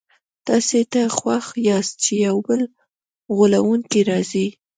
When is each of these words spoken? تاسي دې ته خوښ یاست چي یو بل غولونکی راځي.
تاسي 0.47 0.79
دې 0.81 0.83
ته 0.91 1.01
خوښ 1.17 1.45
یاست 1.69 1.93
چي 2.03 2.13
یو 2.27 2.37
بل 2.47 2.61
غولونکی 3.35 4.01
راځي. 4.09 4.47